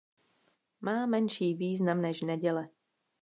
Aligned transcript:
Má 0.81 1.05
menší 1.05 1.53
význam 1.55 2.01
než 2.01 2.21
neděle. 2.21 2.69